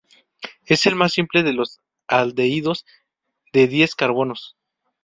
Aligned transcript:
Es 0.65 0.87
el 0.87 0.95
más 0.95 1.13
simple 1.13 1.43
de 1.43 1.53
los 1.53 1.79
aldehídos 2.07 2.87
de 3.53 3.67
diez 3.67 3.93
carbonos. 3.93 4.57